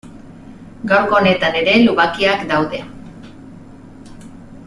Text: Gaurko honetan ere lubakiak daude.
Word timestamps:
Gaurko 0.91 1.17
honetan 1.17 1.59
ere 1.59 1.75
lubakiak 1.83 2.47
daude. 2.53 2.81